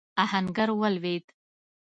[0.23, 1.25] آهنګر ولوېد.